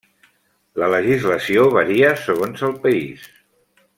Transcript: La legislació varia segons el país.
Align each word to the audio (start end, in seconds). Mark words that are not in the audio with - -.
La 0.83 0.87
legislació 0.93 1.67
varia 1.77 2.11
segons 2.23 2.67
el 2.71 2.75
país. 2.87 3.31